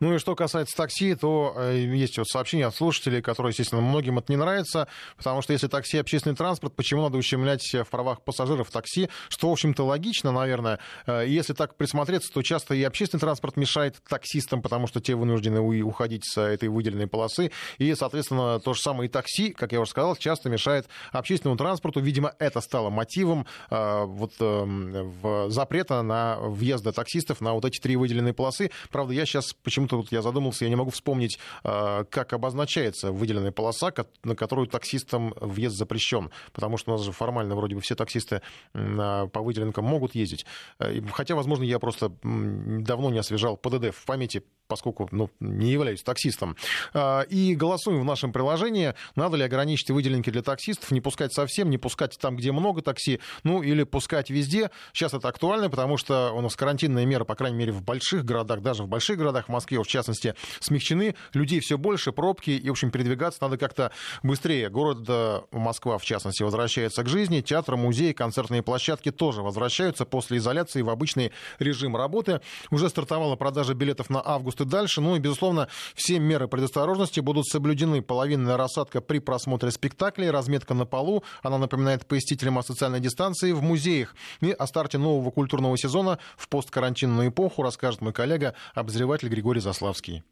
[0.00, 4.18] Ну и что касается такси, то э, есть вот сообщение от слушателей, которые, естественно, многим
[4.18, 8.70] это не нравится, потому что если такси общественный транспорт, почему надо ущемлять в правах пассажиров
[8.70, 10.78] такси, что, в общем-то, логично, наверное.
[11.06, 15.60] Э, если так присмотреться, то часто и общественный транспорт мешает таксистам, потому что те вынуждены
[15.60, 19.90] уходить с этой выделенной полосы, и, соответственно, то же самое и такси, как я уже
[19.90, 22.00] сказал, часто мешает общественному транспорту.
[22.00, 27.96] Видимо, это стало мотивом э, вот, в запрета на въезд таксистов на вот эти три
[27.96, 28.70] выделенные полосы.
[28.90, 33.12] Правда, я сейчас почему-то почему-то вот я задумался, я не могу вспомнить, а, как обозначается
[33.12, 33.92] выделенная полоса,
[34.24, 36.30] на которую таксистам въезд запрещен.
[36.52, 40.46] Потому что у нас же формально вроде бы все таксисты по выделенкам могут ездить.
[40.78, 46.02] Э, хотя, возможно, я просто давно не освежал ПДД в памяти, поскольку ну, не являюсь
[46.02, 46.56] таксистом.
[46.94, 51.68] А, и голосуем в нашем приложении, надо ли ограничить выделенки для таксистов, не пускать совсем,
[51.68, 54.70] не пускать там, где много такси, ну или пускать везде.
[54.92, 58.62] Сейчас это актуально, потому что у нас карантинные меры, по крайней мере, в больших городах,
[58.62, 61.14] даже в больших городах, в Москве, в частности, смягчены.
[61.32, 64.68] Людей все больше, пробки, и, в общем, передвигаться надо как-то быстрее.
[64.68, 65.08] Город
[65.52, 67.40] Москва, в частности, возвращается к жизни.
[67.40, 72.40] Театры, музеи, концертные площадки тоже возвращаются после изоляции в обычный режим работы.
[72.70, 75.00] Уже стартовала продажа билетов на август и дальше.
[75.00, 78.02] Ну и, безусловно, все меры предосторожности будут соблюдены.
[78.02, 81.24] Половинная рассадка при просмотре спектаклей, разметка на полу.
[81.42, 84.14] Она напоминает посетителям о социальной дистанции в музеях.
[84.40, 90.24] И о старте нового культурного сезона в посткарантинную эпоху расскажет мой коллега, обозреватель Григорий Заславский.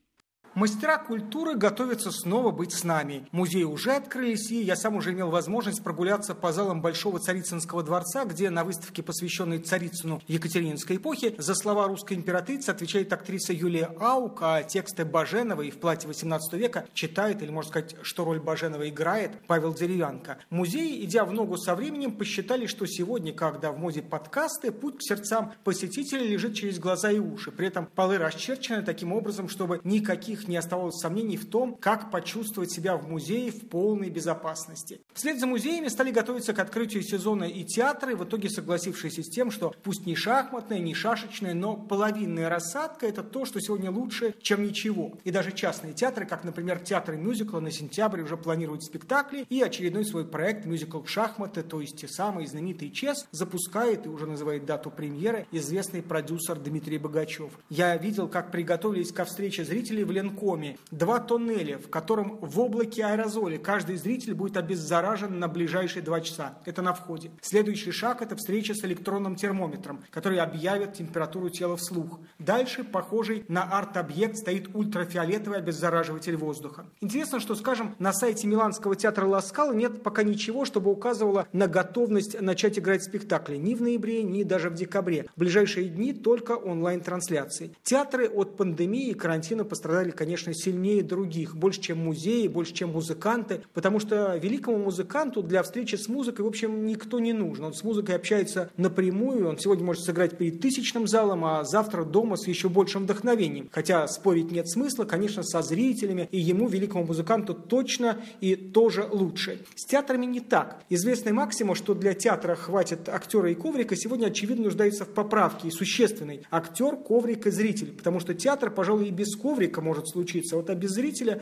[0.54, 3.28] Мастера культуры готовятся снова быть с нами.
[3.32, 8.24] Музеи уже открылись, и я сам уже имел возможность прогуляться по залам Большого Царицынского дворца,
[8.24, 14.38] где на выставке, посвященной Царицыну Екатерининской эпохи, за слова русской императрицы отвечает актриса Юлия Аук,
[14.42, 19.32] а тексты Баженовой в платье XVIII века читает, или можно сказать, что роль Баженова играет,
[19.46, 20.38] Павел Деревянко.
[20.50, 25.02] Музеи, идя в ногу со временем, посчитали, что сегодня, когда в моде подкасты, путь к
[25.02, 27.52] сердцам посетителей лежит через глаза и уши.
[27.52, 32.70] При этом полы расчерчены таким образом, чтобы никаких не оставалось сомнений в том, как почувствовать
[32.70, 35.00] себя в музее в полной безопасности.
[35.14, 39.50] Вслед за музеями стали готовиться к открытию сезона и театры, в итоге согласившиеся с тем,
[39.50, 44.62] что пусть не шахматная, не шашечная, но половинная рассадка– это то, что сегодня лучше, чем
[44.62, 45.18] ничего.
[45.24, 50.04] И даже частные театры, как, например, театры мюзикла на сентябрь уже планируют спектакли, и очередной
[50.04, 54.90] свой проект мюзикл «Шахматы», то есть те самые знаменитые ЧЕС, запускает и уже называет дату
[54.90, 57.50] премьеры известный продюсер Дмитрий Богачев.
[57.70, 60.78] Я видел, как приготовились ко встрече зрителей в Ленобласти военкоме.
[60.90, 66.58] Два тоннеля, в котором в облаке аэрозоля каждый зритель будет обеззаражен на ближайшие два часа.
[66.64, 67.30] Это на входе.
[67.40, 72.20] Следующий шаг– это встреча с электронным термометром, который объявит температуру тела вслух.
[72.38, 76.86] Дальше, похожий на арт-объект, стоит ультрафиолетовый обеззараживатель воздуха.
[77.00, 82.40] Интересно, что, скажем, на сайте Миланского театра Ласкала нет пока ничего, чтобы указывало на готовность
[82.40, 85.26] начать играть спектакли ни в ноябре, ни даже в декабре.
[85.36, 87.72] В ближайшие дни только онлайн-трансляции.
[87.82, 91.54] Театры от пандемии и карантина пострадали, конечно, сильнее других.
[91.54, 93.62] Больше, чем музеи, больше, чем музыканты.
[93.72, 97.66] Потому что великому музыканту для встречи с музыкой, в общем, никто не нужен.
[97.66, 99.48] Он с музыкой общается напрямую.
[99.48, 103.68] Он сегодня может сыграть перед тысячным залом, а завтра дома с еще большим вдохновением.
[103.70, 106.28] Хотя спорить нет смысла, конечно, со зрителями.
[106.32, 109.60] И ему, великому музыканту, точно и тоже лучше.
[109.76, 110.82] С театрами не так.
[110.88, 115.70] Известная максима, что для театра хватит актера и коврика, сегодня, очевидно, нуждается в поправке и
[115.70, 116.42] существенной.
[116.50, 117.92] Актер, коврик и зритель.
[117.92, 120.74] Потому что театр, пожалуй, и без коврика может случиться, вот а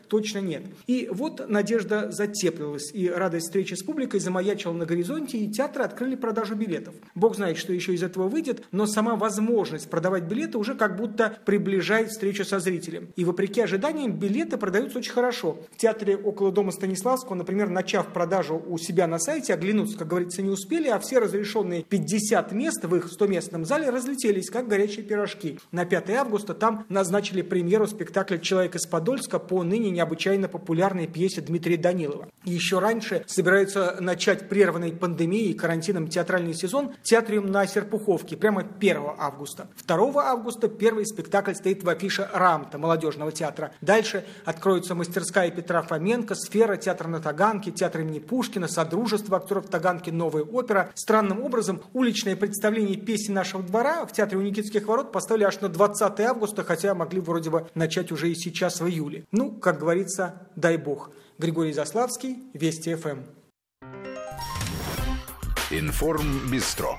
[0.07, 0.63] точно нет.
[0.87, 6.15] И вот надежда затеплилась, и радость встречи с публикой замаячила на горизонте, и театры открыли
[6.15, 6.95] продажу билетов.
[7.15, 11.37] Бог знает, что еще из этого выйдет, но сама возможность продавать билеты уже как будто
[11.45, 13.09] приближает встречу со зрителем.
[13.15, 15.59] И вопреки ожиданиям, билеты продаются очень хорошо.
[15.71, 20.41] В театре около дома Станиславского, например, начав продажу у себя на сайте, оглянуться, как говорится,
[20.41, 25.59] не успели, а все разрешенные 50 мест в их 100-местном зале разлетелись, как горячие пирожки.
[25.71, 31.41] На 5 августа там назначили премьеру спектакля «Человек из Подольска» по ныне необычайно популярной пьесе
[31.41, 32.27] Дмитрия Данилова.
[32.43, 38.97] Еще раньше собираются начать прерванный пандемией и карантином театральный сезон театриум на Серпуховке, прямо 1
[39.17, 39.67] августа.
[39.85, 43.73] 2 августа первый спектакль стоит в афише Рамта молодежного театра.
[43.81, 50.09] Дальше откроются мастерская Петра Фоменко, сфера, театр на Таганке, театр имени Пушкина, Содружество актеров Таганки,
[50.09, 50.91] новая опера.
[50.95, 55.69] Странным образом уличное представление песни нашего двора в театре у Никитских ворот поставили аж на
[55.69, 59.25] 20 августа, хотя могли вроде бы начать уже и сейчас в июле.
[59.31, 61.11] Ну, как говорится, дай бог.
[61.37, 63.19] Григорий Заславский, Вести ФМ.
[65.69, 66.97] Информ Бистро.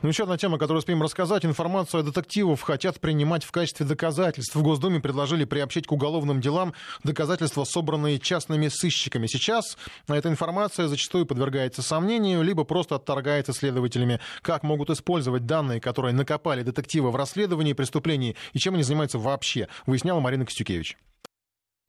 [0.00, 1.44] Ну, еще одна тема, которую успеем рассказать.
[1.44, 4.54] Информацию о детективов хотят принимать в качестве доказательств.
[4.54, 6.72] В Госдуме предложили приобщить к уголовным делам
[7.02, 9.26] доказательства, собранные частными сыщиками.
[9.26, 9.76] Сейчас
[10.06, 14.20] эта информация зачастую подвергается сомнению, либо просто отторгается следователями.
[14.40, 19.66] Как могут использовать данные, которые накопали детективы в расследовании преступлений, и чем они занимаются вообще,
[19.86, 20.96] выясняла Марина Костюкевич.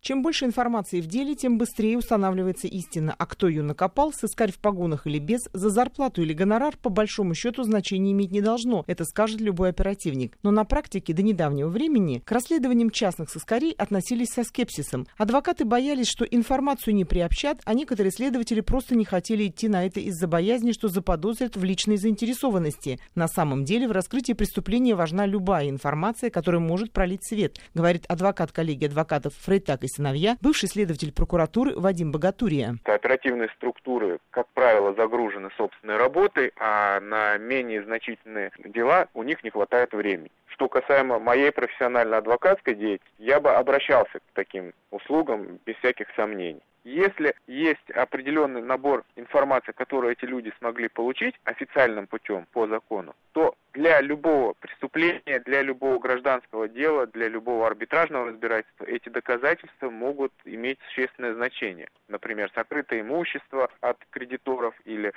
[0.01, 3.13] Чем больше информации в деле, тем быстрее устанавливается истина.
[3.17, 7.35] А кто ее накопал, сыскарь в погонах или без, за зарплату или гонорар, по большому
[7.35, 8.85] счету, значения иметь не должно.
[8.87, 10.37] Это скажет любой оперативник.
[10.41, 15.05] Но на практике до недавнего времени к расследованиям частных сыскарей относились со скепсисом.
[15.17, 19.99] Адвокаты боялись, что информацию не приобщат, а некоторые следователи просто не хотели идти на это
[19.99, 22.99] из-за боязни, что заподозрят в личной заинтересованности.
[23.15, 28.53] На самом деле в раскрытии преступления важна любая информация, которая может пролить свет, говорит адвокат
[28.53, 32.75] коллеги адвокатов Фрейтак и сыновья, бывший следователь прокуратуры Вадим Богатурия.
[32.85, 39.49] Оперативные структуры, как правило, загружены собственной работой, а на менее значительные дела у них не
[39.49, 40.31] хватает времени.
[40.47, 46.61] Что касаемо моей профессионально-адвокатской деятельности, я бы обращался к таким услугам без всяких сомнений.
[46.83, 53.55] Если есть определенный набор информации, которую эти люди смогли получить официальным путем по закону, то
[53.73, 60.79] для любого преступления, для любого гражданского дела, для любого арбитражного разбирательства эти доказательства могут иметь
[60.87, 61.89] существенное значение.
[62.07, 65.11] Например, сокрытое имущество от кредиторов или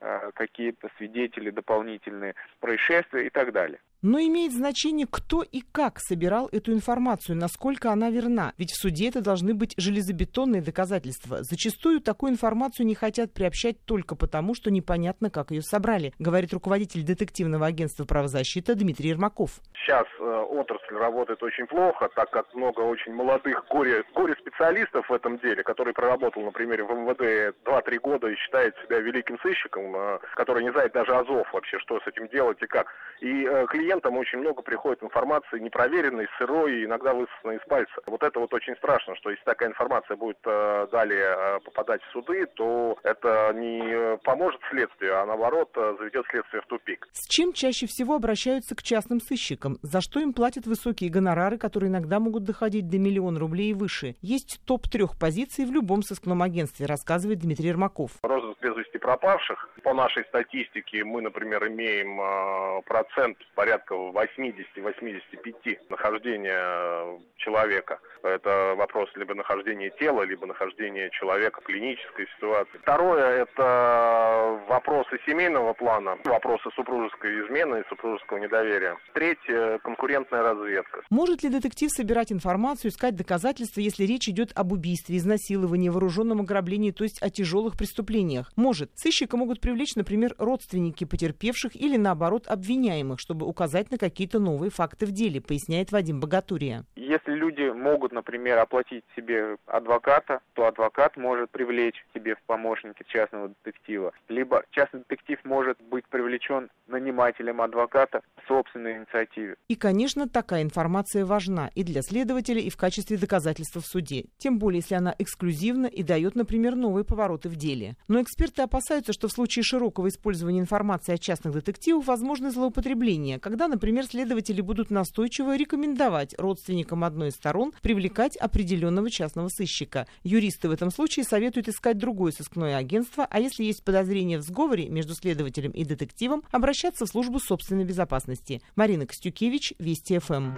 [0.00, 3.80] э, какие-то свидетели дополнительные происшествия и так далее.
[4.02, 8.52] Но имеет значение, кто и как собирал эту информацию, насколько она верна.
[8.58, 11.38] Ведь в суде это должны быть железобетонные доказательства.
[11.42, 17.02] Зачастую такую информацию не хотят приобщать только потому, что непонятно, как ее собрали, говорит руководитель
[17.02, 19.60] детективного агентства правозащиты Дмитрий Ермаков.
[19.74, 25.38] Сейчас э, отрасль работает очень плохо, так как много очень молодых горе, горе-специалистов в этом
[25.38, 30.64] деле, который проработал, например, в МВД 2-3 года и считает себя великим сыщиком, э, который
[30.64, 32.86] не знает даже азов вообще, что с этим делать и как.
[33.20, 37.92] И э, клиентам очень много приходит информации непроверенной, сырой, иногда высосанной из пальца.
[38.06, 42.12] Вот это вот очень страшно, что если такая информация будет э, далее э, попадать в
[42.12, 47.06] суды, то это не поможет следствию, а наоборот э, заведет следствие в тупик.
[47.12, 49.78] С чем чаще всего обращаются к частным сыщикам?
[49.82, 54.16] За что им платят высокие гонорары, которые иногда могут доходить до миллиона рублей и выше?
[54.20, 58.10] Есть топ трех позиций в любом сыскном агентстве, рассказывает Дмитрий Ермаков.
[58.22, 59.68] Розыск без вести пропавших.
[59.82, 68.00] По нашей статистике мы, например, имеем э, процент порядка 80-85 нахождения человека.
[68.26, 72.78] Это вопрос либо нахождения тела, либо нахождения человека в клинической ситуации.
[72.82, 78.96] Второе– это вопросы семейного плана, вопросы супружеской измены и супружеского недоверия.
[79.14, 81.02] Третье– конкурентная разведка.
[81.10, 86.90] Может ли детектив собирать информацию, искать доказательства, если речь идет об убийстве, изнасиловании, вооруженном ограблении,
[86.90, 88.50] то есть о тяжелых преступлениях?
[88.56, 88.90] Может.
[88.94, 95.06] Сыщика могут привлечь, например, родственники потерпевших или, наоборот, обвиняемых, чтобы указать на какие-то новые факты
[95.06, 96.84] в деле, поясняет Вадим Богатурия.
[96.96, 103.48] Если люди могут, например, оплатить себе адвоката, то адвокат может привлечь себе в помощники частного
[103.48, 104.12] детектива.
[104.28, 109.56] Либо частный детектив может быть привлечен нанимателем адвоката в собственной инициативе.
[109.68, 114.24] И, конечно, такая информация важна и для следователя, и в качестве доказательства в суде.
[114.38, 117.96] Тем более, если она эксклюзивна и дает, например, новые повороты в деле.
[118.08, 123.68] Но эксперты опасаются, что в случае широкого использования информации о частных детективах возможны злоупотребления, когда,
[123.68, 130.06] например, следователи будут настойчиво рекомендовать родственникам одной из сторон привлекать определенного частного сыщика.
[130.22, 134.90] Юристы в этом случае советуют искать другое сыскное агентство, а если есть подозрение в сговоре
[134.90, 138.60] между следователем и детективом, обращаться в службу собственной безопасности.
[138.74, 140.52] Марина Костюкевич, Вести ФМ.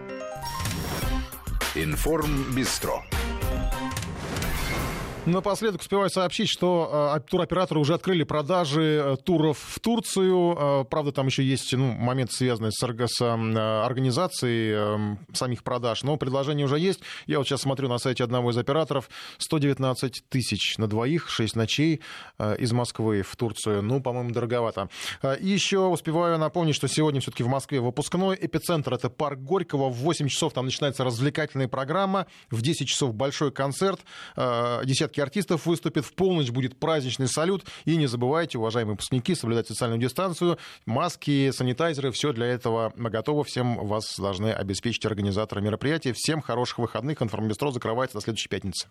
[1.77, 3.05] Информ Бистро.
[5.29, 10.57] Напоследок успеваю сообщить, что э, туроператоры уже открыли продажи э, туров в Турцию.
[10.59, 16.17] Э, правда, там еще есть ну, момент, связанный с, с организацией э, самих продаж, но
[16.17, 17.01] предложение уже есть.
[17.27, 19.11] Я вот сейчас смотрю на сайте одного из операторов.
[19.37, 22.01] 119 тысяч на двоих, 6 ночей
[22.59, 23.83] из Москвы в Турцию.
[23.83, 24.89] Ну, по-моему, дороговато.
[25.41, 28.95] И еще успеваю напомнить, что сегодня все-таки в Москве выпускной эпицентр.
[28.95, 29.91] Это парк Горького.
[29.91, 32.27] В 8 часов там начинается развлекательная программа.
[32.51, 34.01] В 10 часов большой концерт.
[34.37, 36.05] Десятки артистов выступит.
[36.05, 37.65] В полночь будет праздничный салют.
[37.85, 40.59] И не забывайте, уважаемые выпускники, соблюдать социальную дистанцию.
[40.87, 43.45] Маски, санитайзеры, все для этого готово.
[43.45, 46.13] Всем вас должны обеспечить организаторы мероприятия.
[46.15, 47.23] Всем хороших выходных.
[47.23, 48.89] Информбестро закрывается до следующей пятницы.